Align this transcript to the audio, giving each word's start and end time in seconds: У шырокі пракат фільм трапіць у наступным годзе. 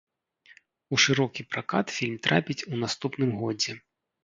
У 0.97 0.99
шырокі 1.03 1.41
пракат 1.51 1.87
фільм 1.97 2.17
трапіць 2.29 2.59
у 2.73 2.83
наступным 2.87 3.39
годзе. 3.45 3.79